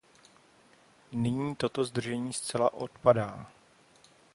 Nyní 1.11 1.55
toto 1.55 1.83
zdržení 1.83 2.33
zcela 2.33 2.73
odpadá. 2.73 3.51